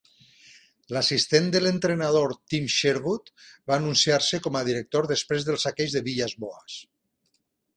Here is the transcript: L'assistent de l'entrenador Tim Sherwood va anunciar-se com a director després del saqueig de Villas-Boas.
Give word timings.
L'assistent 0.95 1.49
de 1.55 1.59
l'entrenador 1.63 2.33
Tim 2.53 2.65
Sherwood 2.77 3.29
va 3.43 3.75
anunciar-se 3.77 4.41
com 4.47 4.57
a 4.57 4.65
director 4.71 5.09
després 5.13 5.47
del 5.51 5.61
saqueig 5.67 5.95
de 5.99 6.03
Villas-Boas. 6.09 6.81